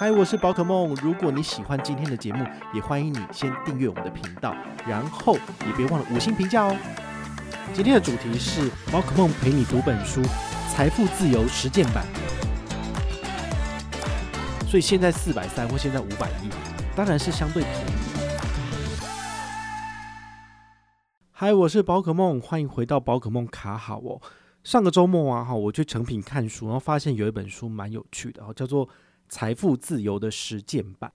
[0.00, 0.94] 嗨，我是宝可梦。
[1.02, 4.56] 如果你喜欢今天的节目，也欢迎你先订阅我们的频道，
[4.88, 5.34] 然后
[5.66, 6.74] 也别忘了五星评价哦。
[7.74, 10.22] 今天的主题是宝可梦陪你读本书
[10.70, 12.06] 《财富自由实践版》，
[14.66, 16.48] 所以现在四百三或现在五百一，
[16.96, 17.90] 当然是相对便宜。
[21.30, 24.18] 嗨，我是宝可梦，欢迎回到宝可梦卡好哦。
[24.64, 28.88] 上个周末啊，哈，我去诚品看书，然后发现有一本书蛮有趣的哦，叫做。
[29.30, 31.10] 财富自由的实践版，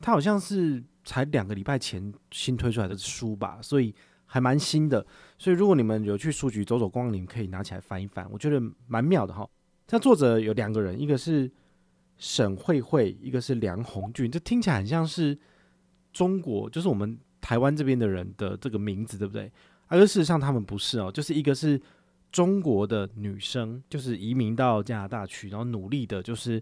[0.00, 3.94] 它好像是才两个礼拜前新推出来的书吧，所以
[4.26, 5.06] 还蛮新的。
[5.38, 9.48] 所以如果你们有去书局走走光，你们可以拿起来翻一翻，我觉得蛮妙的哈。
[9.86, 11.48] 它作者有两个人，一个是
[12.18, 15.38] 沈慧慧，一个是梁鸿俊，这听起来很像是
[16.12, 19.50] 中国，就是我们台湾这边的人的这个名字，对不对？
[19.86, 21.80] 而事实上他们不是哦，就是一个是
[22.32, 26.60] 中国的女生，就是移民到加拿大去，然后努力的，就是。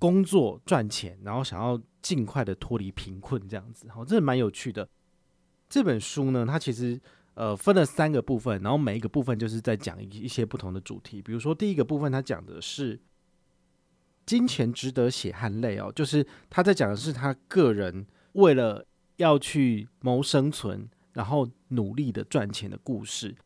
[0.00, 4.88] 工作赚钱，然后想要尽快的脱离贫困，这样子，好，这蛮有趣的。
[5.68, 6.98] 这本书呢，它其实
[7.34, 11.20] 呃分了三个部分，然后每一个部分就是在讲一一些不同的主题。
[11.20, 12.98] 比如说第一个部分，它讲的是
[14.24, 18.84] 金钱值得血汗泪哦，就是他在讲的是他个人为了
[19.16, 23.36] 要去谋生存，然后努力的赚钱的故事。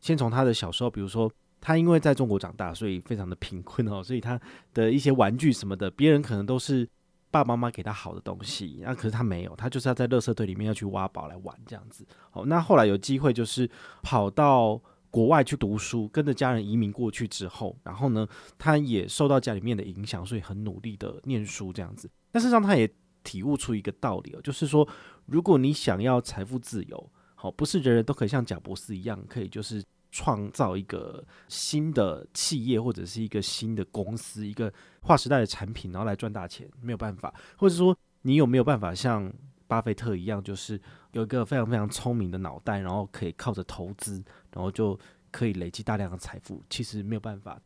[0.00, 1.32] 先从他的小时候，比如说。
[1.62, 4.38] 他因为在中国长大，所以非常的贫困哦， 所以他
[4.74, 6.86] 的一些玩具什么的，别人可能都是
[7.30, 12.04] 爸爸妈妈给他好的东西，那可是他没有，他就是要在垃圾堆里面要去挖宝来玩这样子。
[12.32, 13.70] 好，那后来有机会就是
[14.02, 14.78] 跑到
[15.08, 18.26] 国外去读书，跟着家人移民过去之后，然后呢，
[18.58, 22.10] 他也受到家里面的影响，所以很努力的念书这样子。
[22.32, 24.86] 但是让他也体悟出一个道理哦，就是说，
[25.26, 29.80] 如果你想要财富自由，好，不是人人都可以像贾博士一样，可以就是。
[30.12, 37.34] 创造一个新的企业或者是一个新的公司，一个划时代的产品，然后来赚大钱，没有办法。
[37.56, 39.32] 或者说，你有没有办法像
[39.66, 40.78] 巴菲特一样，就是
[41.12, 44.22] 有一个非常非常聪明的脑袋，然后可以靠着投资，
[44.52, 44.96] 然后就
[45.30, 46.62] 可以累积大量的财富？
[46.68, 47.58] 其实没有办法。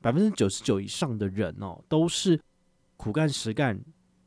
[0.00, 2.38] 百分之九十九以上的人哦，都是
[2.96, 3.80] 苦干实干、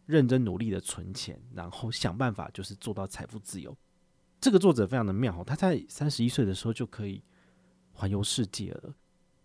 [0.06, 3.78] 认真努力的存钱，然后想办法就是做到财富自由。
[4.40, 7.22] 这个作者非常的妙，他在三十一岁的时候就可以。
[7.98, 8.94] 环游世界了，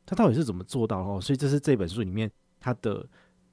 [0.05, 1.21] 他到底是怎么做到哦？
[1.21, 2.31] 所以这是这本书里面
[2.61, 3.05] 他的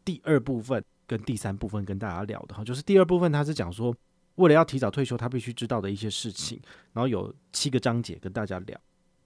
[0.03, 3.95] 第二部分跟第三部分跟大家聊的哈，就是第二部分他是讲说，
[4.35, 6.61] 为了要提早退休，他必须知道的一些事情，
[6.93, 8.79] 然后有七个章节跟大家聊。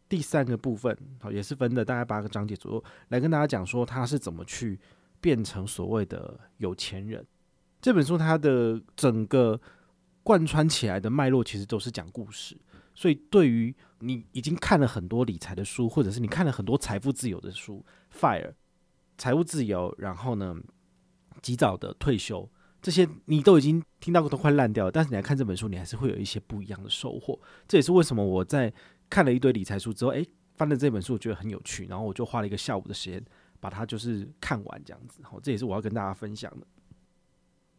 [0.08, 4.80] 第三个部分好，也是分的大概八个章节左右，来跟大家讲说他是怎么去
[5.20, 7.26] 变成所谓的有钱人。
[7.82, 9.60] 这本书它的整个
[10.22, 12.56] 贯穿起来的脉络，其实都是讲故事。
[12.96, 17.84] 所以，对于你已经看了很多理财的书，或者是你看了很多财富自由的书
[18.14, 18.54] ，FIRE，
[19.18, 20.56] 财务自由，然后呢，
[21.42, 22.50] 及早的退休，
[22.82, 24.92] 这些你都已经听到过，都快烂掉了。
[24.92, 27.40] 但是你来看这本书，你还是会有一些不一样的收获。
[27.68, 28.72] 这也是为什么我在
[29.10, 33.24] 看了一堆理财书之后，诶，翻了这本书，我觉得很有趣，然后我就花了一个下午的时间
[33.60, 35.22] 把它就是看完这样子。
[35.24, 36.68] 好，这也是我要跟大家分享的。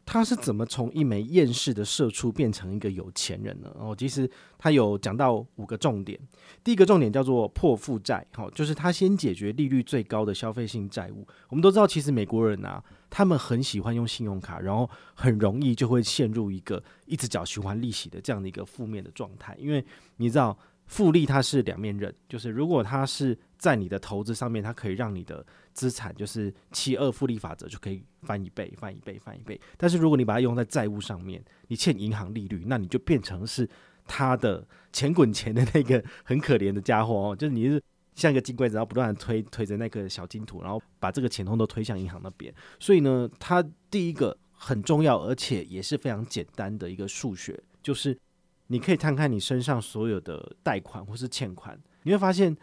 [0.07, 3.75] 他是怎么从一枚厌世的社畜变成一个有钱人呢？
[3.79, 6.19] 哦，其实他有讲到五个重点。
[6.63, 11.27] 第一个重点叫做破负债，好，就是他先解决利率最高的消费性债务。
[11.49, 19.85] 我们都知道，其实美国人啊，他们很喜欢用信用卡，然后很容易就会陷入一个一直缴循环利息的这样的一个负面的状态，因为
[20.17, 20.57] 你知道。
[20.87, 29.61] 复利它是两面刃，就是如果它是在你的投资上面，它可以让你的资产就是七二复利法则就可以翻一倍、翻一倍、翻一倍。
[29.77, 33.69] 但是如果你把它用在债务上面，你欠银行利率，那你就变成是
[34.07, 37.83] 他的钱滚钱的那个很可怜的家伙哦，就是你是
[38.15, 42.55] 像一个金龟子，然后不断的推推着那个小金土，然后把这个钱通都推向银行那边。
[42.81, 48.17] 所以呢，它第一个很重要，而且也是非常简单的一个数学，就是。
[48.69, 52.57] 你可以看看你身上所有的贷款或是欠款，你会发现，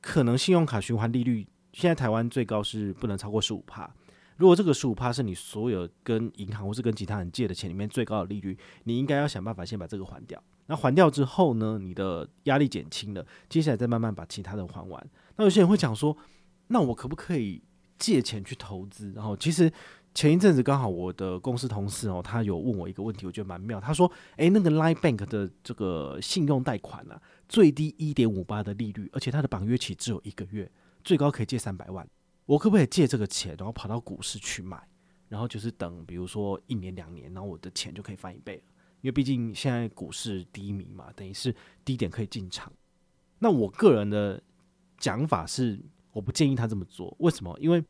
[0.00, 3.92] 可能信用卡循环利率现在台湾最高是不能超过十五趴。
[4.36, 10.42] 如果这个十五趴是你所有跟银行或是跟其他人借的钱里面最高的利率，你应该要想办法先把这个还掉。
[10.66, 15.10] 那还掉之后呢，你的压力减轻了，接下来再慢慢把其他的还完。
[15.36, 16.16] 那有些人会讲说，
[16.68, 17.62] 那我可不可以
[17.98, 19.12] 借钱去投资？
[19.12, 19.70] 然后其实
[20.14, 23.80] 前一阵子刚好我的公司同事哦，他有问我一个问题，我觉得蛮妙。
[23.80, 30.68] 他说：“诶，那个 Line Bank 的这个信用贷款啊，最低一点五八的利率，而且它的绑约期只有一个月，
[31.04, 32.08] 最高可以借三百万。
[32.46, 34.82] 我可不可以借这个钱，然后跑到股市去买，
[35.28, 38.62] 然后就是等，比如说一年两年，然后我的钱就可以翻一倍了？
[39.00, 41.54] 因为毕竟现在股市低迷嘛，等于是
[41.84, 42.72] 低点可以进场。
[43.38, 44.42] 那我个人的
[44.98, 45.78] 讲法是，
[46.12, 47.14] 我不建议他这么做。
[47.20, 47.54] 为什么？
[47.60, 47.84] 因为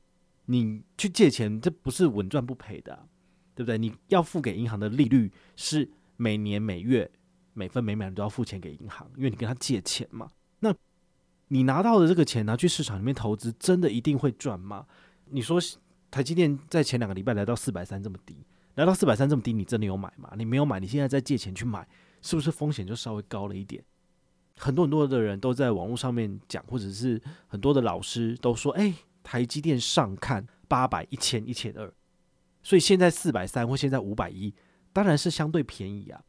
[0.46, 3.08] 你去借钱，这不是稳赚不赔的，
[3.54, 3.78] 对不对？
[3.78, 7.10] 你要付给银行的利率是每年每月
[7.52, 10.30] 每分每秒都要付钱给银行，因为你跟他借钱嘛。
[11.48, 14.86] 你拿到的这个钱拿去市场里面投资，真的一定会赚吗？
[15.26, 15.60] 你说
[16.10, 18.36] 台积电在前两个礼拜来到四百三这么低，
[18.74, 20.32] 来到四百三这么低，你真的有买吗？
[20.36, 21.86] 你没有买，你现在再借钱去买，
[22.22, 23.84] 是不是风险就稍微高了一点？
[24.56, 28.94] 很多很多的人都在网络上面讲，或者是很多的老师都说，哎。
[29.26, 31.90] 台积电上看八百、一千、一千二，
[32.62, 34.54] 所以现在四百三或现在五百一，
[34.92, 36.22] 当然是相对便宜啊。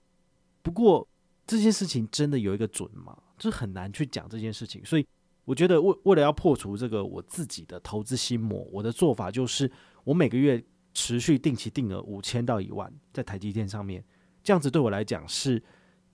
[0.62, 1.06] 不过
[1.46, 3.18] 这件事情真的有一个准吗？
[3.38, 4.84] 就是很难去讲这件事情。
[4.86, 5.06] 所以
[5.44, 9.72] 我觉得为为了要破除这个我自己的投资心魔，我的做法就是
[10.04, 14.04] 我每个月持续定期定额五千到一万在台积电上面，
[14.44, 15.62] 这样子对我来讲是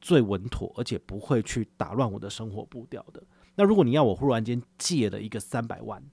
[0.02, 3.24] 最稳妥，而且不会去打乱我的生活步调的。
[3.56, 6.04] 那如果你要我忽然间借了一个三百万，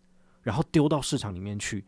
[0.43, 1.87] 然后丢到市场里面去，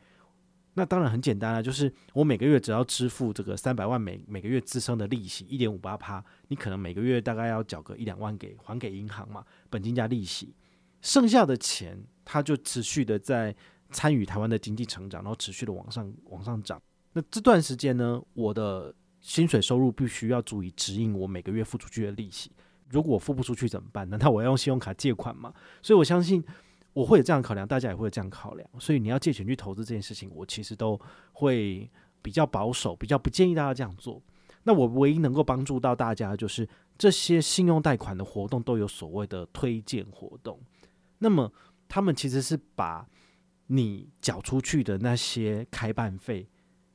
[0.75, 10.55] 那当然很简单啊，就是我每个月只要支付这个三百万每每个月孳生的利息一点五八趴，你可能每个月大概要缴个一两万给还给银行嘛，本金加利息，
[11.03, 13.55] 剩下的钱它就持续的在
[13.91, 16.81] 参与台湾的经济成长，然后持续的往上往上涨。
[17.13, 22.53] 那这段时间呢，我的薪水收入必须要足以指引我每个月付出去的利息。
[22.89, 24.09] 如果我付不出去怎么办？
[24.11, 25.53] 难道我要用信用卡借款吗？
[25.83, 26.45] 所以我相信。
[26.93, 31.01] 我会有这样考量，大家也会有这样考量，所以你要借钱去投资这件事情，我其实都
[31.33, 31.89] 会
[32.21, 34.21] 比较保守，比较不建议大家这样做。
[34.65, 40.61] 那我唯一能够帮助到大家，就是这些信用贷款的活动都有所谓的推荐活动，
[41.19, 41.51] 那么
[41.89, 43.07] 他们其实是把
[43.69, 46.47] 你缴出去的那些开办费，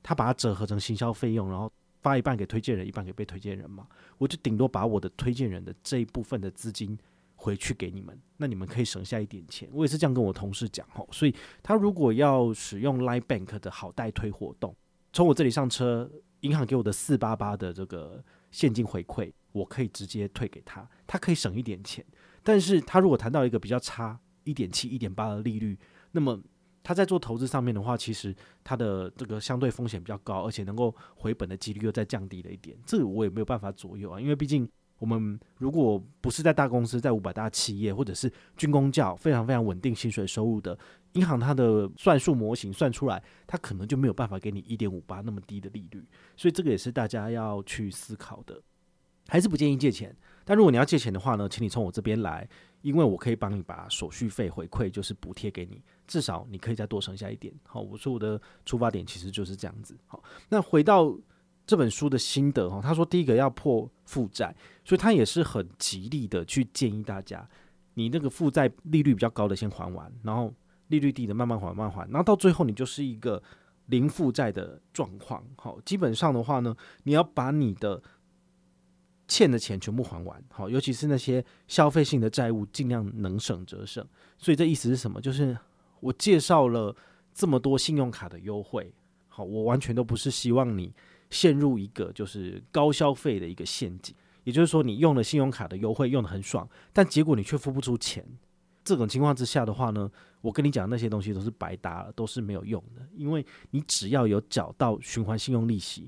[0.04, 1.72] 他把它折合成行销费用，然后
[2.02, 3.88] 发一半给推荐人，一半给被推荐人嘛，
[4.18, 6.96] 我就顶多把我的推荐人的这一部分的资金。
[7.46, 9.70] 回去给你们，那你们可以省下一点钱。
[9.72, 14.76] 我也是这样跟我同事讲吼，所以他如果要使用 Line Bank 的好代推活动，
[15.14, 16.10] 从我这里上车，
[16.40, 22.04] 银行给我的四八八的这个现金回馈，我可以直接退给他，他可以省一点钱。
[22.42, 25.78] 但是他如果谈到一个比较差一点七、一点八的利率，
[26.14, 26.42] 那么
[26.82, 32.76] 他在做投资上面的话，其实他的这个相对风险比较高，而且能够回本的几率又再降低了一点。
[32.88, 34.68] 这个我也没有办法左右啊，因为毕竟。
[34.98, 40.78] 我们如果不是在大公司，在五百大企业，或者是军工教非常非常稳定薪水收入的
[41.14, 46.04] 银行，它的算术模型算出来，它可能就没有办法给你一点五八那么低的利率，
[46.38, 48.62] 所以这个也是大家要去思考的。
[49.28, 50.16] 还是不建议借钱，
[50.46, 52.48] 但如果你要借钱的话呢，请你从我这边来，
[52.82, 57.54] 因为我可以帮你把手续费回馈就是补贴给你，至少你可以再多省下一点。
[57.64, 59.98] 好，我说我的出发点其实就是这样子。
[60.08, 61.14] 好，那回到。
[61.66, 67.48] 这本书的心得哈，他说第一个要破负债，所以他也是很极力的去建议大家，
[67.96, 70.54] 你那个负债利率比较高的先还完，然后
[70.90, 73.42] 利率低的慢慢还慢慢还，然后到最后你就是一个
[73.88, 75.44] 零负债的状况。
[75.56, 78.02] 好，基本上的话呢，你要把你的
[79.28, 84.06] 欠的钱全部还完，好，尤其是那些消费性的债务，尽量能省则省。
[84.38, 85.20] 所以这意思是什么？
[85.20, 85.58] 就是
[86.00, 86.96] 我介绍了
[87.34, 88.94] 这么多信用卡的优惠，
[89.28, 90.94] 好，我完全都不是希望你。
[91.30, 98.26] 陷入一个就是高消费的一个陷阱，也就是说，你用了信用卡的优惠用得很爽，但结果你却付不出钱。
[98.84, 100.10] 这种情况之下的话呢，
[100.42, 103.02] 我跟你讲那些东西都是白搭了，都是没有用的。
[103.16, 106.08] 因为你只要有缴到循环信用利息，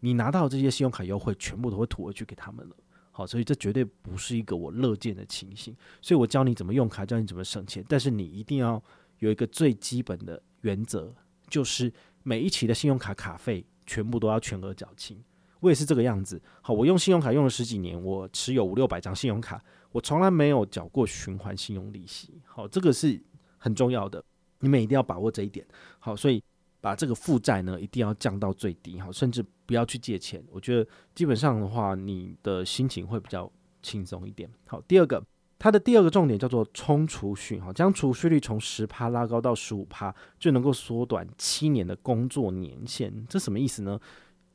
[0.00, 2.74] 你拿到这些信用卡优惠全部都会吐回去给他们了。
[3.10, 5.76] 好，所以这绝对不是一个我乐见的情形。
[6.00, 8.82] 所以我教你怎么用卡，教你怎么省钱，但是你一定要
[9.18, 11.14] 有一个最基本的原则，
[11.50, 13.66] 就是每一期的信用卡卡费。
[13.86, 15.22] 全部都要全额缴清，
[15.60, 16.40] 我也是这个样子。
[16.60, 19.62] 好，我用信用卡用了十几年，我持有五六百张信用卡，
[19.92, 22.40] 我从来没有缴过循环信用利息。
[22.44, 23.20] 好，这个是
[23.56, 24.22] 很重要的，
[24.60, 25.64] 你们一定要把握这一点。
[25.98, 26.42] 好，所以
[26.80, 30.44] 把这个负债呢一定要降到最低，好，甚至不要去借钱。
[30.50, 33.50] 我觉得基本上的话，你的心情会比较
[33.82, 34.50] 轻松一点。
[34.66, 35.22] 好，第二个。
[35.58, 43.26] 它的第二个重点叫做冲储蓄，哈，将储蓄率从十趴拉高到十五趴，就能够缩短七年的工作年限。
[43.28, 43.98] 这什么意思呢？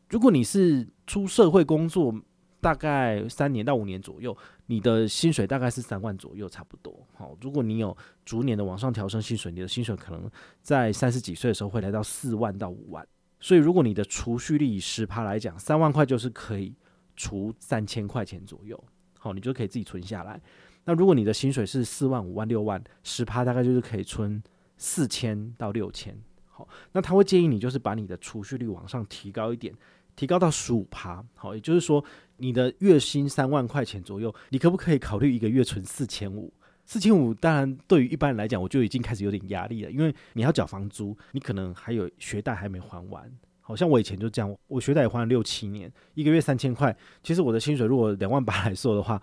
[0.10, 2.13] 如果你是出社会工作
[2.60, 6.93] 大概三年到五年左右，你的薪水大概是三万左右，差不多。
[7.15, 10.29] 好，如果你有逐年的往上调升薪水，你的薪水可能
[10.62, 13.05] 在三十几岁的时候会来到四万到五万。
[13.39, 16.75] 所以如果你的储蓄率以十趴来讲，三万块就是可以
[17.15, 18.81] 储三千块钱左右，
[19.17, 20.39] 好，你就可以自己存下来。
[20.83, 24.41] 那如果你的薪水是四万、五万、六万，十趴大概就是可以存
[24.77, 26.17] 四千到六千。
[26.47, 29.73] 好，那他会建议你就是把你的储蓄率往上提高一点，
[30.15, 31.23] 提高到十五趴。
[31.35, 32.03] 好，也就是说
[32.38, 36.51] 你的月薪三万块钱左右，你可不可以考虑一个月存四千五？
[36.83, 43.31] 四千五当然对于一般人来讲，我就已经开始有点压力了，因为你要缴房租，你可能还有学贷还没还完。
[43.61, 49.21] 好像我以前就这样，我学贷也还了六七年，一个月三千块，其实我的薪水如果两万八来说的话。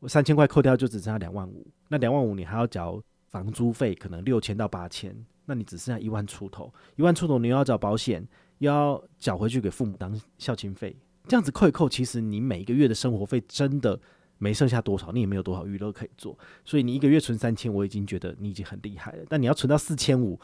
[0.00, 5.14] 我三千块扣掉就只剩下两万五，那两万五你还要缴房租费，可能六千到八千，
[5.44, 8.26] 那你只剩下一万出头，一万出头你又要缴保险，
[8.58, 10.96] 又要缴回去给父母当孝亲费，
[11.28, 14.00] 这样子扣一扣，其实你每一个月的生活费真的
[14.38, 20.40] 没剩下多少，你也没有多少娱乐可以做，所以你一个月存三千，我已经觉得你已经很厉害了，但你要存到四千五，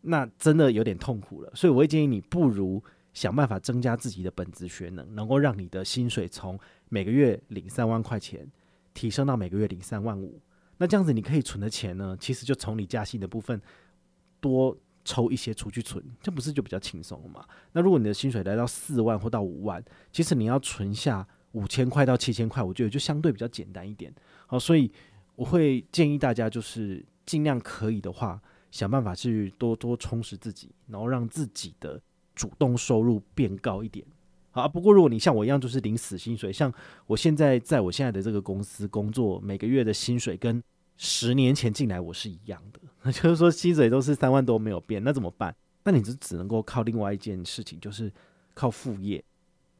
[0.00, 2.82] 那真的有点痛苦了，所以我会建议你不如
[3.12, 6.58] 想办法增加自己的本职学能，能够让你的薪水从
[6.88, 8.50] 每个月领三万块钱。
[8.94, 10.40] 提升到每个月领三万五，
[10.78, 13.60] 那这样子你可以存的钱呢，其实就从你加薪的部分
[14.40, 17.44] 多抽一些出去存，这不是就比较轻松了吗？
[17.72, 24.14] 那如果你的薪水来到四万或到五万，其实你要存下五千块到七千块，我觉得就相对比较简单一点。
[24.46, 24.90] 好，所以
[25.36, 32.00] 我会建议大家就是尽量可以的话，想办法去多多充实自己，然后让自己的
[32.34, 34.06] 主动收入变高一点。
[34.54, 36.72] 好，不过如果你像我一样，就是领死薪水，像
[37.08, 40.62] 我现在在我现在的这个公司工作，每个月的薪水跟
[40.96, 45.52] 十年前进来我是一样的，那 就是说薪水都是三万多没有变，那怎么办？
[45.82, 48.12] 那你就只能够靠另外一件事情，就是
[48.54, 49.20] 靠副业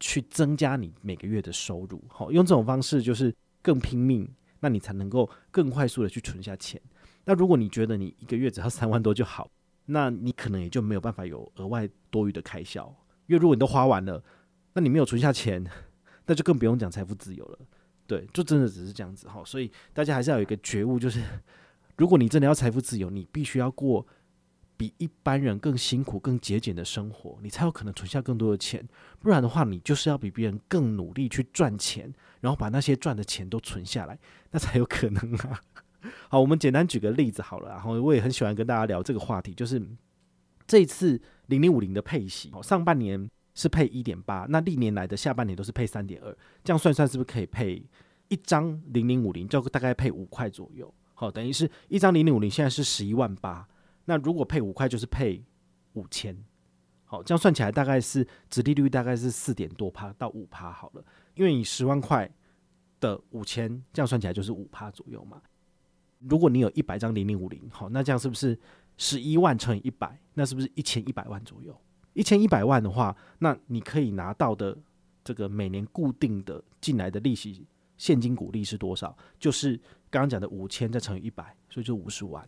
[0.01, 2.03] 去增加你每个月的收入。
[2.09, 4.29] 好，用这种方式就是更拼命，
[4.59, 6.83] 那你才能够更快速的去存下钱。
[7.25, 9.49] 那如果你觉得你一个月只要三万多就好，
[9.87, 12.93] 那你可能也就没有办法有额外多余的开销，
[13.29, 14.21] 因为如果你都花完了。
[14.75, 15.65] 那你没有存下钱，
[16.27, 17.59] 那就更不用讲财富自由了。
[18.07, 19.43] 对，就真的只是这样子哈。
[19.45, 21.23] 所以大家还是要有一个觉悟，就是
[21.97, 24.07] 如果你真的要财富自由，你必须要过
[24.77, 28.87] 比一般人更辛苦、更节俭的生活，你才有可能存下更多的钱。
[29.21, 34.19] 不然的话，你就是要比别人更努力去赚钱，然后把那些赚的钱都存下来，
[34.51, 35.61] 那才有可能啊。
[36.29, 37.71] 好，我们简单举个例子好了。
[37.71, 39.81] 然后我也很喜欢跟大家聊这个话题，就是
[40.67, 43.31] 这一次零零五零的配息，上半年。
[43.55, 47.85] 是配一点八，那历年来的下半年都是配三点二，这样算算是不是可以配
[48.29, 50.93] 一张零零五零，就大概配五块左右？
[51.15, 53.67] 好，等于是一张零零五零现在是十一万八，
[54.07, 55.45] 那如果配五块就是配
[55.93, 56.37] 五千，
[57.05, 62.29] 好，这样算起来大概是殖利率大概是四点多趴到五趴好了，因为你十万块
[62.99, 65.41] 的五千，这样算起来就是五趴左右嘛。
[66.19, 68.59] 如果你有一百张零零五零，好，那这样是不是
[68.97, 71.79] 十一万乘以一百，那是不是一千一百万左右？
[72.15, 74.77] 一千一百万的话，那你可以拿到的
[75.23, 77.67] 这个每年固定的进来的利息
[77.97, 79.17] 现金股利是多少？
[79.39, 79.77] 就是
[80.11, 82.47] 刚刚讲的五千再乘以一百，所以就五十万。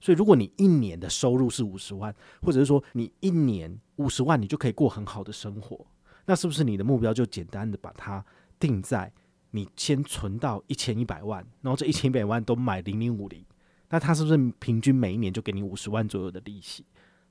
[0.00, 5.86] 所以如果你一年的收入是五十万，或者是说你一年五十万，你就可以过很好的生活，
[6.26, 8.22] 那是不是你的目标就简单的把它
[8.60, 9.10] 定在
[9.52, 13.42] 你先存到一千一百万，然后这一千一百万都买零零五零，
[13.88, 16.84] 那它是不是平均每一年就给你五十万左右的利息？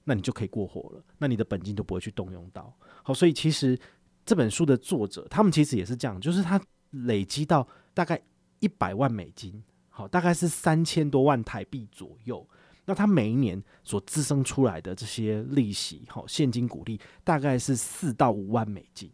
[0.05, 2.75] 那你就可以过活了，那你的本金都不会去动用到。
[3.03, 3.79] 好，所以其实
[4.25, 8.21] 这本书的作者他们其实也是这样，就是他累积到大概
[8.59, 12.45] 一百万美金，好，大概是三千多万台币左右。
[12.85, 19.09] 那他每一年所滋生出来的这些利息，好，现金股利大概是四到五万美金，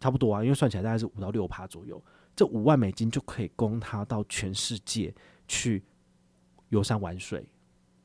[0.00, 2.02] 差不多啊，因为算起来大概是五到六趴左右。
[2.34, 5.14] 这五万美金就可以供他到全世界
[5.46, 5.84] 去
[6.70, 7.48] 游山玩水，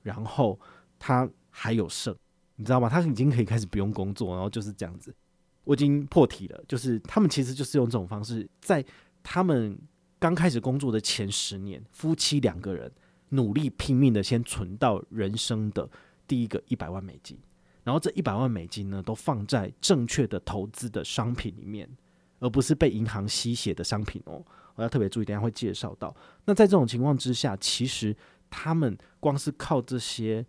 [0.03, 0.59] 然后
[0.99, 1.27] 他。
[1.51, 2.15] 还有剩，
[2.55, 2.89] 你知道吗？
[2.89, 5.13] 他已经可以开始不用工作，然后就是这样子。
[5.63, 8.84] 我已经破题了，就是他们其实就是用这种方式，在
[9.22, 9.77] 他们
[10.17, 12.91] 刚开始工作的前十年，夫妻两个人
[13.29, 15.88] 努力拼命的先存到人生的
[16.27, 17.38] 第一个一百万美金，
[17.84, 21.88] 然后这一百万美金呢，都放在正确的投资的商品里面，
[22.39, 24.43] 而不是被银行吸血的商品哦。
[24.75, 26.15] 我要特别注意，等下会介绍到。
[26.46, 28.15] 那在这种情况之下，其实
[28.50, 30.43] 他们光是靠这些。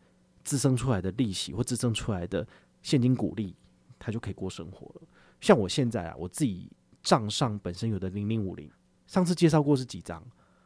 [0.44, 2.46] 滋生出来的利息或滋生出来的
[2.82, 3.54] 现金股利，
[3.98, 5.02] 他就可以过生活了。
[5.40, 6.70] 像我现在啊，我自己
[7.02, 8.70] 账上本身有的零零五零，
[9.06, 10.22] 上次介绍过是几张？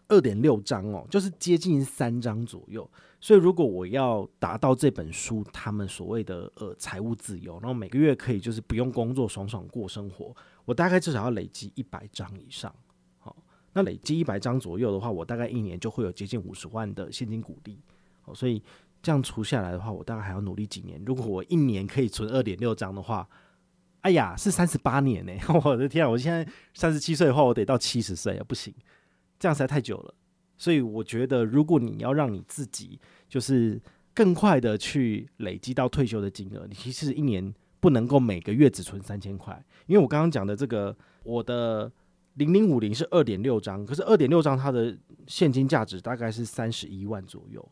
[0.08, 2.88] 二点六张哦，就是接近三张左右。
[3.20, 12.72] 所以如果我要达到这本书他们所谓的呃财务自由，然后每个月可以就是不用工作爽爽过生活，我大概至少要累积一百张以上。
[13.18, 13.36] 好，
[13.72, 17.80] 那累积一百张左右的话，我大概一年就会有接近五十万的现金股利。
[18.22, 18.62] 好，所以。
[19.06, 21.00] 这样除下来的话，我大概还要努力几年。
[21.06, 23.28] 如果我一年可以存二点六张的话，
[24.00, 25.32] 哎呀，是三十八年呢！
[25.62, 26.44] 我的天啊，我现在
[26.74, 28.74] 三十七岁的话，我得到七十岁啊，不行，
[29.38, 30.12] 这样实在太久了。
[30.56, 32.98] 所以我觉得，如果你要让你自己
[33.28, 33.80] 就是
[34.12, 41.92] 更快的去累积到退休的金额，你其实一年不能够每个月只存三千块，因为我刚刚讲的这个，我的
[42.34, 44.98] 零零五零是二点六张，可是二点六张它的
[45.28, 47.64] 现金价值大概是三十一万左右。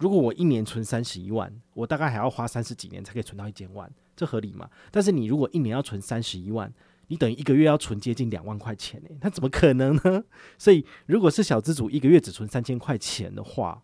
[0.00, 4.68] 如果我一年存三十一万，我大概还要花三十几年才可以存到一千万，这合理吗？
[4.90, 6.72] 但是你如果一年要存三十一万，
[7.08, 10.24] 你等于一个月要存接近两万块钱呢，那怎么可能呢？
[10.56, 13.82] 所以，如果是小资主一个月只存三千块钱的话，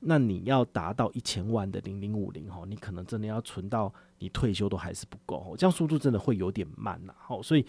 [0.00, 7.14] 那你要达到一千万的零零五零哈，你可能真的要存到你退休都还是不够，这样速度真的会有点慢呐。
[7.18, 7.64] 好，所以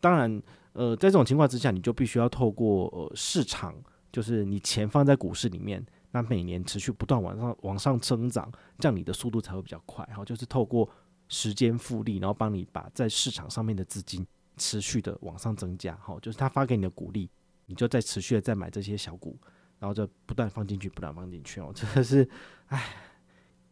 [0.00, 3.72] 当然，呃，在这种情况之下，你就必须要透过呃市场，
[4.10, 5.84] 就是你钱放在股市里面，
[6.16, 10.02] 那每年持续不断往上往上增长，这样你的速度才会比较快。
[10.06, 10.88] 哈，就是透过
[11.28, 14.26] 时间复利，然后帮你把在市场上面的资金。
[14.58, 17.28] 持续的往上增加，好，就是他发给你的股利，
[17.66, 19.38] 你就再持续的再买这些小股，
[19.78, 22.26] 然后就不断放进去，不断放进去哦，真的是，
[22.68, 22.96] 哎，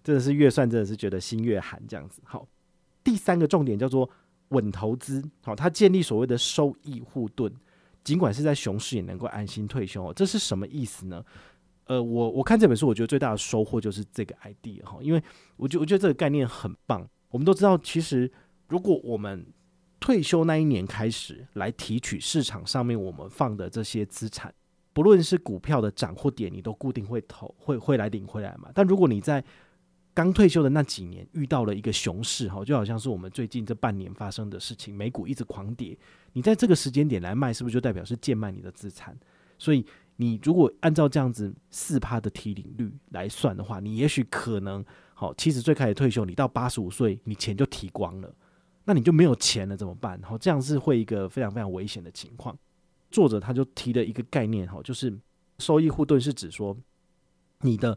[0.03, 2.21] 真的是越算真的是觉得心越寒这样子。
[2.27, 2.47] 好，
[3.03, 4.11] 第三个重点叫做
[4.49, 7.51] 稳投资，好，他建立所谓的收益护盾，
[8.05, 11.25] 尽管是在熊市也能够安心退休，这是什么意思呢？
[11.87, 15.23] 呃，我我看这本书，我觉得最大的收获就是这个 idea 哈，因为
[15.57, 17.07] 我觉我觉得这个概念很棒。
[17.31, 18.31] 我们都知道，其实
[18.69, 19.47] 如果我们
[20.01, 24.55] 退休那一年开始来提取市场上面我们放的这些资产，
[24.93, 28.71] 不论是股票的涨或跌，你都固定会投，会会来领回来嘛。
[28.75, 29.43] 但如果你在
[30.15, 35.99] 刚退休的那几年遇到了一个熊市，哈，就好像是我们最近这半年发生的事情，美股一直狂跌，
[36.35, 39.19] 你在这个时间点来卖，是不是就代表是贱卖你的资产？
[39.59, 39.85] 所以
[40.17, 48.33] 你如果按照这样子四趴的提领率来算的话，你也许可能好七十岁开始退休，你到八十五岁，你钱就提光了。
[48.85, 50.21] 那你就没有钱了怎么办？
[50.23, 52.57] 好，这样是会一个非常非常危险的情况。
[53.11, 55.17] 作者他就提了一个概念，哈，就是
[55.59, 56.77] 收益护盾是指说
[57.61, 57.97] 你的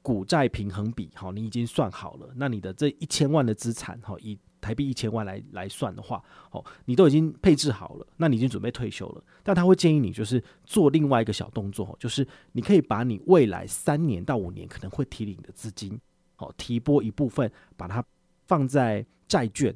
[0.00, 2.32] 股债平衡比，好，你已经算好了。
[2.36, 9.22] 那你的这一千万的资产，哈，以台币一千万来来算的话，哦，你都已经配置好了，那你已经准备退休了。
[9.42, 16.00] 但他会建议你就是做另外一个小动作，就是你可以把你未来三年到五年可能会提领的资金，
[16.36, 18.02] 好，提拨一部分，把它
[18.46, 19.74] 放在债券。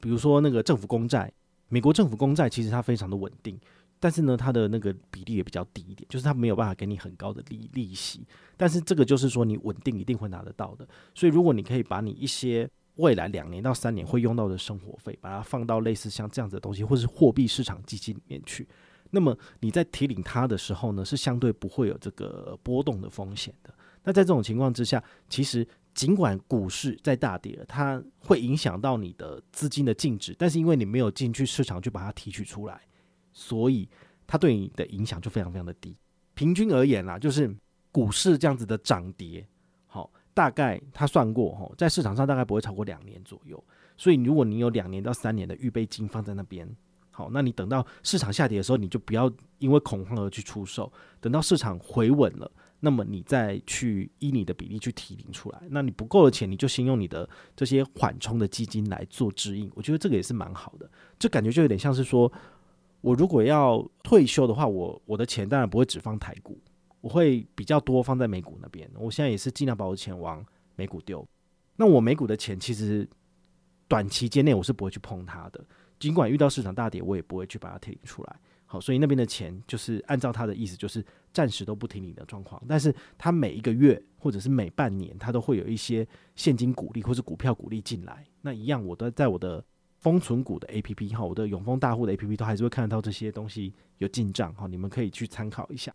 [0.00, 1.32] 比如说那个政府公债，
[1.68, 3.58] 美国政府公债其实它非常的稳定，
[3.98, 8.26] 但是呢，它的那个比例也比较低一点，就是它没有办法给你很高的利利息。
[8.56, 10.86] 但是这个就是说你稳定一定会拿得到的。
[11.14, 18.68] 所以如果你可以把你一些未来两年到三年会用到的生活费，把它放到类似像这样子的东西，或是货币市场基金里面去，
[19.10, 23.74] 那么你在提领它的时候呢，是相对不会有这个波动的风险的。
[24.02, 25.66] 那在这种情况之下，其实。
[25.92, 32.80] 尽管股市在大跌，它会影响到你的资金的净值，但是因为你没有进去市场去把它提取出来，
[33.32, 33.88] 所以
[34.24, 35.96] 它对你的影响就非常非常的低。
[36.34, 37.52] 平均而言啦，就是
[37.90, 39.44] 股市这样子的涨跌，
[40.34, 43.62] 大概他算过哈，在市场上大概不会超过两年左右。
[43.96, 46.68] 所以如果你有两年到三年的预备金放在那边，
[47.10, 50.90] 好，那你等到市场下跌的时候，你就不要因为恐慌而去出售，
[51.20, 52.50] 等到市场回稳了。
[52.82, 59.70] 那么你再去依你的比例去提领出来，那你不够的钱，你就先用你的这些缓冲的基金来做指引。
[59.74, 62.32] 我觉得这个也是蛮好的，这感觉就有点像是说，
[63.02, 66.58] 我如果要退休的话，我我的钱当然不会只放台股，
[67.00, 68.90] 我会比较多放在美股那边。
[68.94, 70.44] 我现在也是尽量把我的钱往
[70.76, 71.26] 美股丢。
[71.76, 73.08] 那我美股的钱其实
[73.88, 75.64] 短期间内我是不会去碰它的，
[75.98, 78.36] 尽管遇到市场大跌，我也不会去把它提领出来。
[78.66, 82.62] 好，所以那边的钱就是按照他的意思，就是暂时都不停领的状况。
[82.68, 88.24] 但是他每一个月或者是每半年，他都会有一些现金股利或是股票股利进来。
[88.42, 89.64] 那一样，我都在我的
[89.98, 95.92] 封存股的 APP 哈，我的永丰大户的 APP 都还是会看得到这些东西有进账哈，你们可以去参考一下。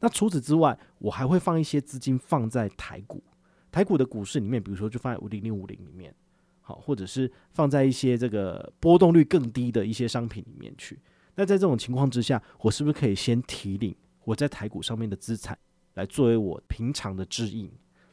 [0.00, 3.22] 那除此之外，我还会放一些资金放在台股，
[3.70, 6.14] 台股的股市里面，比如说就放在五零零五零里面，
[6.60, 11.00] 好，或者是放在一些这个波动率更低的一些商品里面去。
[11.36, 15.58] 那在这种情况之下，我是不是可以先提领我在台股上面的资产，
[15.94, 17.70] 来作为我平常的指引？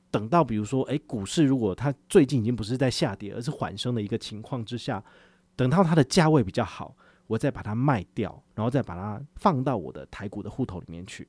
[0.10, 5.02] 等到比如说，诶，股市如果它最近已经不是在下跌，而是缓升的一个情况之下，
[5.56, 6.96] 等到它的价位比较好，
[7.28, 11.26] 我再把它卖掉，然后再把它放到我的台股的户头里面去，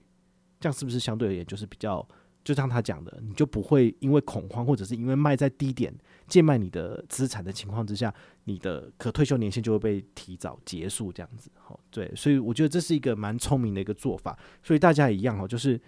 [0.62, 2.07] 这样是不是相对而言就是比较？
[2.44, 5.94] 就像他讲的，你就不会因为恐慌，或者是因为卖在低点
[6.27, 8.12] 贱卖你的资产的情况之下，
[8.46, 11.48] 你的可退休年限就会被提早结束，这样子。
[11.55, 14.37] 好，对，所以我觉得这是一个蛮聪明的一个做法。
[14.61, 15.81] 所以大家也一样哦，就是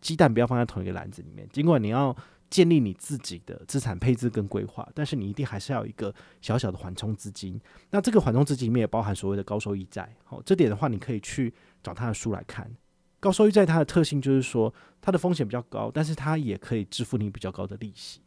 [0.00, 1.44] 鸡蛋不要放在同一个篮子里面。
[1.52, 2.16] 尽管你要
[2.48, 7.60] 建立你自己的资产配置跟规划，但是你一定还是要有一个小小的缓冲资金。
[7.90, 10.14] 那这个缓冲资金里面也包含所谓的高收益债。
[10.22, 12.70] 好，这点的话，你可以去找他的书来看。
[13.18, 18.20] 高收益债它的特性就是说，它的风险比较高，但是它也可以支付你比较高的利息。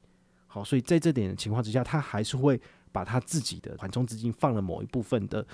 [0.47, 2.60] 好，所以在这点的情况之下，他还是会
[2.91, 5.45] 把他自己的缓冲资金放了某一部分的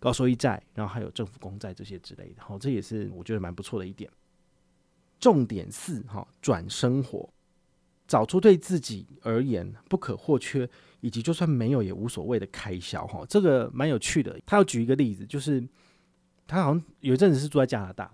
[0.00, 2.42] 高收益债，然后还有政府公债这些之类的。
[2.42, 4.10] 好，这也是我觉得蛮不错的一点。
[5.20, 7.32] 重点四，哈，转生活，
[8.08, 10.68] 找出对自己而言不可或缺，
[11.00, 13.06] 以及就算没有也无所谓的开销。
[13.06, 14.36] 哈，这个蛮有趣的。
[14.44, 15.62] 他要举一个例子，就是
[16.48, 18.12] 他好像有一阵子是住在加拿大。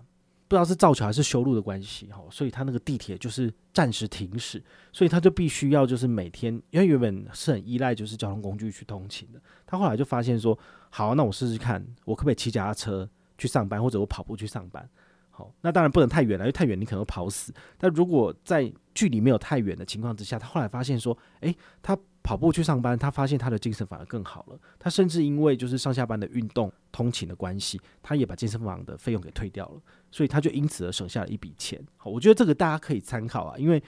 [0.49, 10.57] 不知道是造桥还是修路的关系哈，所以他那个地铁就是暂时停驶，所以他就必须要就是每天，因为原本是很依赖就是交通工具去通勤的，他后来就发现说，
[10.89, 13.07] 好，那我试试看，我可不可以骑脚踏车
[13.37, 14.89] 去上班，或者我跑步去上班？
[15.29, 17.53] 好，那当然不能太远了，因为太远你可能会跑死。
[17.77, 21.95] 但如果在距离没有太远的情况之下，他后来发现说，诶，他。
[22.29, 24.59] 跑步去上班，他发现他的精神反而更好了。
[24.77, 31.83] 他甚至因为就是上下班的运动、通勤的关系，他也把健身房的费用给退掉了，所以他就因此而省下了一笔钱。
[31.97, 33.57] 好，我觉得这个大家可以参考啊。
[33.57, 33.81] 因为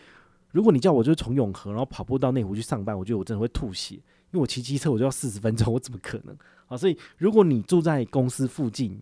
[0.49, 4.01] 如果你叫我就是从永和然后跑步到内湖去上班，我觉得我真的会吐血，因
[4.31, 6.35] 为我骑机车我就要四十分钟，我怎么可能？
[6.65, 8.99] 好，所以如果你住在公司附近，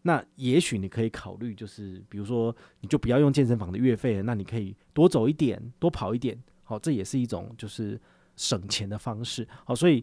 [0.00, 6.42] 那也许你可以考虑，就是比如说你就不要用健身房的月费了，那你可以多走一点，多跑一点。
[6.62, 8.00] 好，这也是一种就是。
[8.40, 10.02] 省钱的方式，好，所以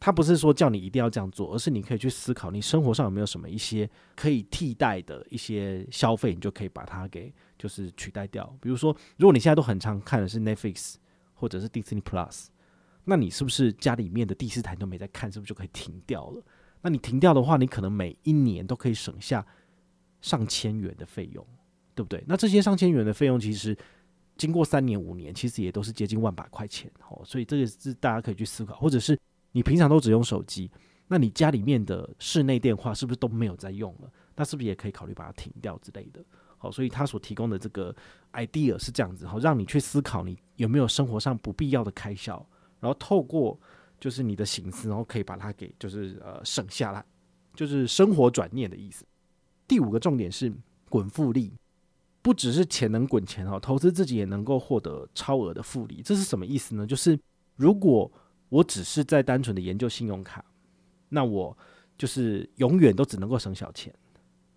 [0.00, 8.56] 他不是说叫你一定要这样做，而是你可以去思考，你生活上有没有什么一些可以替代的一些消费，你就可以把它给就是取代掉。
[8.58, 10.94] 比如说，如果你现在都很常看的是 Netflix
[11.34, 12.46] 或者是 Disney Plus，
[13.04, 16.42] 那你是不是家里面的第四台都没在看，是不是就可以停掉了？
[16.80, 19.44] 那你停掉的话，你可能每一年都可以省下
[20.22, 21.46] 上千元的费用，
[21.94, 22.24] 对不对？
[22.26, 23.76] 那这些上千元的费用其实。
[24.36, 29.18] 经过三年五年，其实也都是接近万把块钱哦，所以这个是大家可以去思考，或者是
[29.52, 30.70] 你平常都只用手机，
[31.06, 34.10] 那你家里面的室内电话是不是都没有在用了？
[34.34, 36.24] 那是不是也可以考虑把它停掉之类的？
[36.58, 37.94] 好，所以他所提供的这个
[38.32, 42.44] idea 是这样子，好，让你去思考你有没有生活上不必要的开销，
[42.80, 43.58] 然后透过
[44.00, 47.04] 就是你的心思，然后可以把它给就是呃省下来，
[47.54, 49.04] 就是生活转念的意思。
[49.68, 50.52] 第五个重点是
[50.88, 51.52] 滚复利。
[52.24, 56.00] 不只是钱能滚钱哦，投资自己也能够获得超额的复利。
[56.02, 56.86] 这是什么意思呢？
[56.86, 57.20] 就是
[57.54, 58.10] 如果
[58.48, 60.42] 我只是在单纯的研究信用卡，
[61.10, 61.54] 那我
[61.98, 63.94] 就是永远都只能够省小钱。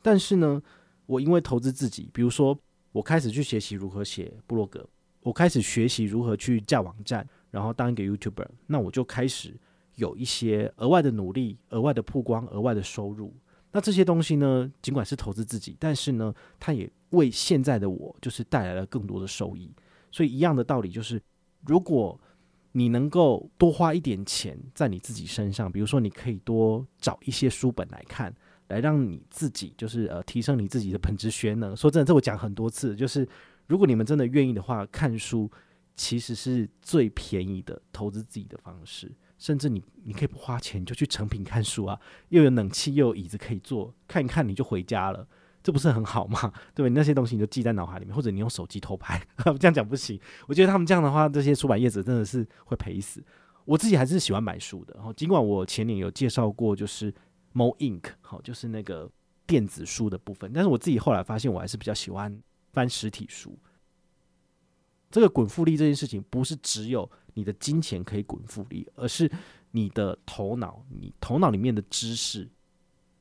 [0.01, 0.62] 但是呢，
[1.08, 2.58] 我因为投资自己，比如说
[2.93, 4.88] 我开始去学习如何写部落格，
[5.19, 9.53] 我开始学习如何去架网站，然后当一个 YouTuber，那我就开始
[9.95, 13.36] 有一些额外的努力、额外的曝光、额外的收入。
[13.71, 19.71] 那这些东西呢，尽管是投资自己，但是呢，它也为现在的我就是带来了更多的收益。
[20.12, 21.21] 所以一样的道理就是，
[21.65, 22.19] 如果
[22.71, 28.34] 你能够多花一点钱在你自己身上，比如说你可以多找一些书本来看，
[28.69, 31.75] 来让你自己就是呃提升你自己的本职学能。
[31.75, 33.27] 说真的，这我讲很多次，就是
[33.67, 35.51] 如果你们真的愿意的话，看书
[35.95, 39.12] 其实是最便宜的投资自己的方式。
[39.38, 45.28] 甚至你，你可以不花钱就去成品看书啊， 又有冷气，又有椅子可以坐，看一看你就回家了，
[45.62, 46.39] 这不是很好吗？
[46.73, 46.89] 对不对？
[46.89, 49.21] 那些东西你就记在脑海里面，或者你用手机偷拍，
[49.60, 50.19] 这样讲不行。
[50.47, 53.23] 我觉得他们这样的话，这些出版业者真的是会赔死。
[53.65, 57.13] 我自己还是喜欢买书的，然后尽管我前年有介绍过，就是
[57.54, 59.10] Mo Ink，好，就是那个
[59.45, 63.60] 电子书的部分，但是我自己后来发现，我还是比较喜欢翻实体书。
[65.12, 67.10] 这个滚复利这件事情，不是只有。
[67.38, 69.32] 你的金钱可以滚复利，而是
[69.69, 72.50] 你的头脑，你头脑里面的知识，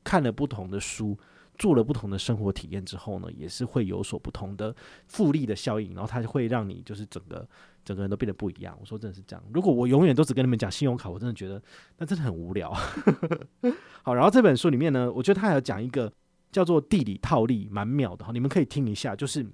[0.03, 1.15] 看了不同的书，
[1.55, 4.75] 做了不同的生活体验之后呢，也是会有所不同的
[5.05, 7.47] 复利的效应，然后它会让你就是整个
[7.85, 8.75] 整个人都变得不一样。
[8.81, 11.61] 我说真的是这样，如果我永远都只跟你们讲信用卡，我真的觉得
[11.99, 12.73] 那真的很无聊。
[14.01, 16.11] 好，然后这本书里面呢，我觉得他还有讲一个
[16.51, 19.45] 叫做地理套利，蛮妙的哈，你们可以听一下，就是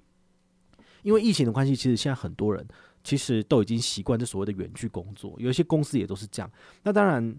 [1.01, 2.65] 因为疫情的关系，其实现在很多人。
[3.03, 6.51] 其实都已经习惯这所谓的远距工作，有一些公司也都是这样。
[6.83, 7.35] 那当然，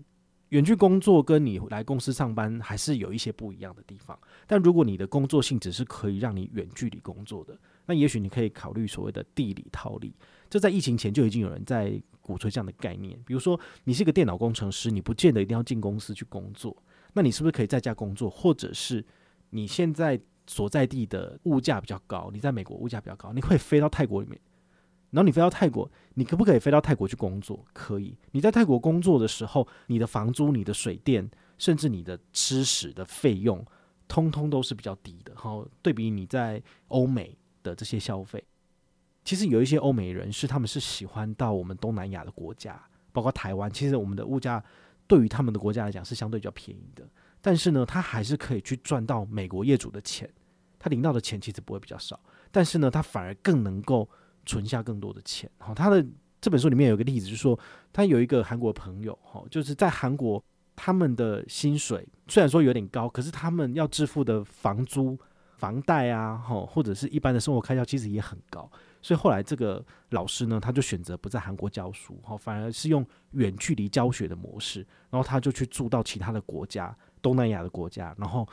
[0.50, 4.16] 远距工作跟你来公司上班还是有一些不一样的地方。
[4.46, 10.14] 但如果你的工作性质是可以让你远距离工作的，那也许你可以考虑所谓的地理套利。
[10.48, 13.18] 这在疫情前就已经有人在鼓吹这样的概念。
[13.26, 16.76] 比如说，你是一个电脑工程师，你不见得一定要进公司去工作，
[17.14, 18.30] 那你是不是可以在家工作？
[18.30, 19.04] 或者是
[19.50, 24.38] 你现在所在地的物价比较高，你在美国物价比较高，你可以飞到泰国里面。
[25.14, 27.64] 然后你飞到泰国，你可不可以飞到泰国去工作？
[27.72, 28.18] 可以。
[28.32, 33.64] 你在泰国工作的时候，你的房租、你的水电，甚至你的吃食的费用，
[34.08, 35.32] 通通都是比较低的。
[35.36, 38.42] 好，对比你在欧美的这些消费，
[39.24, 43.70] 其实有一些欧美人士，他们是喜欢到我们东南亚的国家，包括台湾。
[43.70, 44.60] 其实我们的物价
[45.06, 47.08] 对于他们的国家来讲是相对比较便宜的，
[47.40, 50.28] 但是呢，他还是可以去赚到美国业主的钱，
[50.76, 52.18] 他领到的钱其实不会比较少，
[52.50, 54.10] 但是呢，他反而更能够
[54.44, 55.50] 存下更多的钱。
[55.58, 56.04] 好，他的
[56.40, 57.58] 这本书里面有个例子，就是说
[57.92, 60.42] 他有一个韩国朋友，哈，就是在韩国
[60.76, 65.18] 他们的薪水虽然说有点高，可是他们要支付的房租、
[65.56, 68.70] 房贷啊，哈，或者是一般的生活开销，其实也很高。
[69.00, 74.80] 所以后来这个老师呢，他就选择不在韩国教书，哈，反而是用远距离教学的模式，
[75.10, 78.48] 然后他就去住到其他的国家，东南亚的国家，然后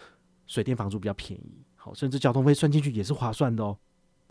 [0.47, 3.77] 水电房租比较便宜，好，甚至交通费算进去也是划算的哦。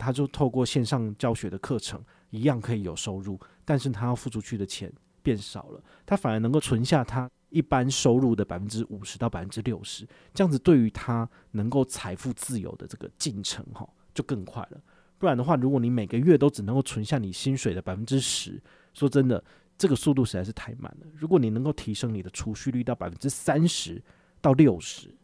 [0.00, 4.90] 他就透过线上教学的课程，一样可以有收入，但是他要付出去的钱
[5.22, 14.80] 变少了，他反而能够存下他一般收入的百分之五十到百分之六十，这样子对于他能够财富自由的这个进程，哈，就更快了。
[15.18, 18.58] 不然的话，如果你每个月都只能够存下你薪水的百分之十，
[18.94, 19.44] 说真的，
[19.76, 21.06] 这个速度实在是太慢了。
[21.14, 24.02] 如果你能够提升你的储蓄率到百分之三十
[24.40, 25.14] 到六十，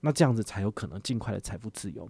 [0.00, 2.08] 那这样子才有可能尽快的财富自由。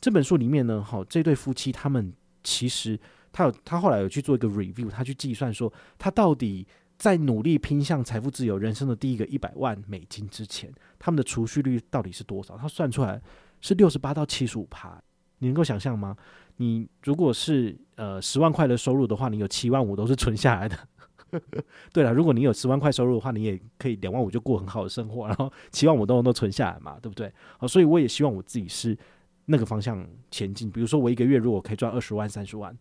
[0.00, 2.12] 这本书里面呢，哈，这对夫妻他们
[2.44, 2.98] 其实
[3.32, 12.56] 他有他后来有去做一个 review，他去计算说他到底在努力拼向财富自由人生的第一个一百万美金之前，他们的储蓄率到底是多少？
[12.56, 13.20] 他算出来
[13.60, 15.00] 是六十八到七十五趴。
[15.38, 16.16] 你能够想象吗？
[16.56, 20.78] 你如果是呃十万块的收入的话，你有七万五都是存下来的。
[21.92, 27.30] 对了，如果你有十万块收入的话，你也可以两万五就过很好的生活，然后七万五都能都存下来嘛，对不对？
[27.58, 28.96] 好，所以我也希望我自己是
[29.46, 30.70] 那个方向前进。
[30.70, 32.76] 比如说，我一个月如果可以赚二十万、三十万，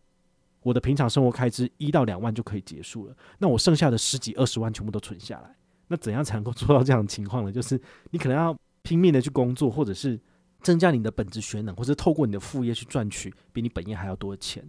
[0.62, 3.16] 我的平常生活开支一到两万就可以结束了。
[3.40, 5.56] 那我剩下的十几二十万全部都存下来。
[5.88, 7.52] 那怎样才能够做到这样的情况呢？
[7.52, 7.80] 就是
[8.12, 10.20] 你可能要拼命的去工作，或者是。
[10.62, 14.64] 增加你的本职学能，或者透过你的副业去赚取比你本业还要多的钱，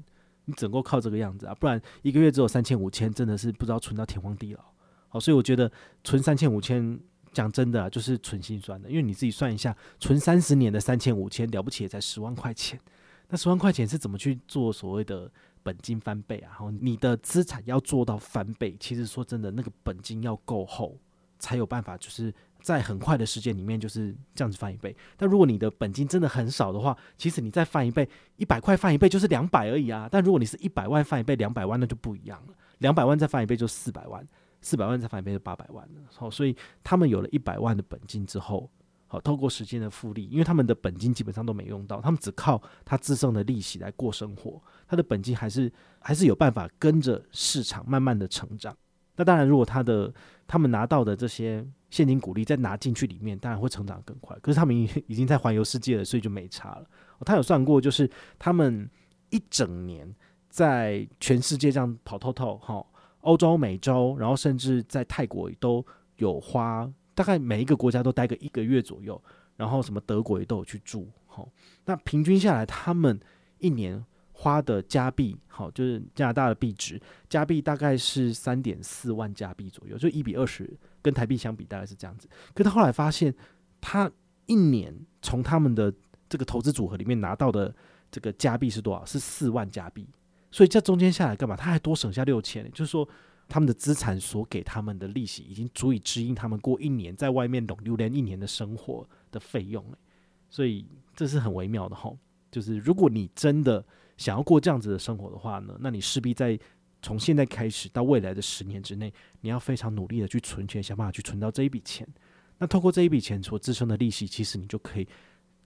[0.45, 4.61] 你只能够靠这个样子啊，不然一个月只有三千五千，真的是不知道存到天荒地老。
[5.09, 5.73] 好，所以我觉得
[6.05, 7.01] 存三千五千，
[7.37, 12.81] 讲真的，就是存心酸的，因为你自己算一下，存三十年的三千五千了不起也才十万块钱，
[13.29, 15.31] 那十万块钱是怎么去做所谓的
[15.63, 16.49] 本金翻倍啊？
[16.51, 20.97] 然后，你的资产要做到翻倍，其实说真的，那个本金要够厚，
[21.39, 22.33] 才有办法就是。
[22.63, 30.09] 在很快的时间里面就是这样子翻一倍，但如果你的本金真的很少的话，其实你再翻一倍，一百块翻一倍就是两百而已啊。
[30.11, 32.55] 但如果你是一百万翻一倍，两百万那就不一样了。
[32.79, 34.27] 两百万再翻一倍就四百万，
[34.67, 36.01] 四百万再翻一倍就八百万了。
[36.13, 38.69] 好，所以他们有了一百万的本金之后，
[39.07, 48.77] 好，透过时间的复利，因为他们的本金基本上都没用到，他们只靠他自身的利息来过生活，他的本金还是还是有办法跟着市场慢慢的成长。
[49.15, 50.13] 那当然，如果他的
[50.47, 51.67] 他们拿到的这些。
[51.89, 54.37] 现金股利再拿进去里面，当然会成长更快。
[54.43, 56.85] 可是他们已已经在环游世界了，所以就没差了。
[57.21, 58.91] 他有算过，就是他们
[59.31, 60.13] 一整年
[60.51, 62.85] 在全世界这样跑透透，哈，
[63.27, 65.85] 欧洲、美洲，然后甚至在泰国都
[66.17, 69.23] 有花，大概每一个国家都待个一个月左右，
[69.57, 71.49] 然后什么德国也都有去住，好。
[71.85, 73.21] 那平均下来，他们
[73.59, 74.05] 一年。
[74.39, 82.29] 花的加币，好，就是加拿大的币值，加币大概是三点四万加币左右，就一比二十，跟台币相比大概是这样子。
[82.53, 83.35] 可他后来发现，
[83.81, 84.13] 他
[84.45, 85.91] 一年从他们的
[86.29, 87.75] 这个投资组合里面拿到的
[88.11, 89.03] 这个加币是多少？
[89.07, 90.07] 是四万加币。
[90.57, 91.55] 所以这中间下来干嘛？
[91.55, 93.07] 他还多省下六千，就是说
[93.47, 99.85] 他们的资产所给他们的利息，已经足以支应他们过一年在外面流连一年的生活的费用。
[100.49, 102.17] 所以这是很微妙的吼，
[102.51, 103.85] 就是如果你真的。
[104.17, 106.59] 想要过这样子的生活的话呢，那你势必在
[107.03, 112.09] 从现在开始到未来的十年之内，你要非常努力的去存钱，想办法去存到这一笔钱。
[112.57, 115.07] 那透过这一笔钱所支撑的利息，其实你就可以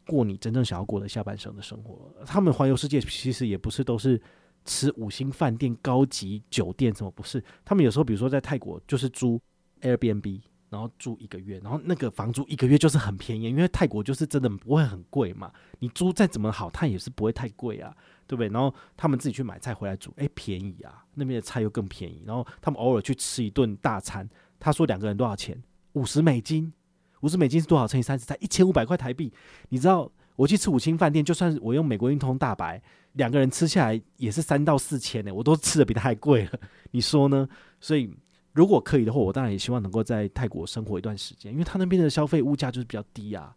[0.04, 2.12] 过你真正想要过的下半生的生活。
[2.26, 4.20] 他们环游世界其实也不是都是
[4.64, 7.42] 吃五星饭店、高级酒店，什么不是？
[7.64, 9.40] 他们有时候比如说在泰国就是租
[9.80, 10.40] Airbnb。
[10.70, 15.50] 然后住一个月，然后那个房租一个月就是很便宜，因为泰国就是真的不会很贵嘛。
[15.80, 17.92] 你租再怎么好，它也是不会太贵啊，
[18.24, 18.48] 对不对？
[18.50, 22.22] 然后他们自己去买菜回来煮，诶，便宜啊，那边的菜又更便宜。
[22.24, 25.60] 然后他们偶尔去吃一顿大餐，他说两个人多少钱？
[25.94, 26.72] 五十美金，
[27.22, 28.24] 五十美金是多少乘以三十？
[28.24, 29.32] 才一千五百块台币。
[29.70, 32.80] 你知道我去吃五星饭店，就算我用美国运通大白，
[33.12, 36.58] 两个人吃下来也是三到四千呢，我都吃的比他还贵了。
[36.92, 37.48] 你说呢？
[37.80, 38.12] 所以。
[38.52, 43.54] 如果可以的话，我当然也希望能够在泰国生活一段时间，因为他那边的消费物价就是比较低啊，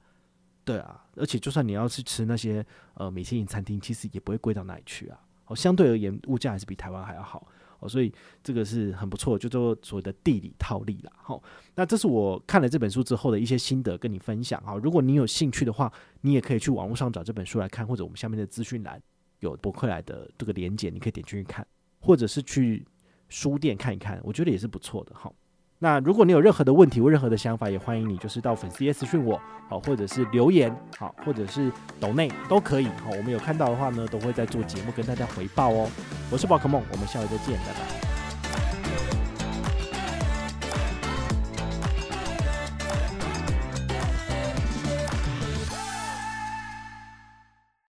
[0.63, 2.63] 对啊，而且就算你要去吃那些
[2.94, 5.20] 呃米其林餐厅，其实也不会贵到哪里去啊。
[5.48, 7.48] 哦，相对而言，物价还是比台湾还要好
[7.80, 8.13] 哦，所以
[8.44, 11.12] 这个是很不错，就做所谓的地理套利啦。
[11.16, 11.42] 好，
[11.74, 14.76] 那这是我看了这本书之后的一些心得跟你分享啊。
[14.76, 19.02] 如果你有兴趣的话，你也可以去网络上找这本书来看，或者我们下面的资讯栏
[19.44, 21.66] 有博客来的这个连接，你可以点进去看，
[22.00, 22.86] 或者是去
[23.30, 25.32] 书店看一看，我觉得也是不错的哈。
[25.80, 35.90] 那如果你有任何的问题或任何的想法，也欢迎你就是到粉丝页私讯我，好，或者是留言，好，或者是抖内都可以，好，我们有看到的话呢，都会在做节目跟大家回报哦。
[36.32, 38.03] 我是宝可梦，我们下回再见，拜拜。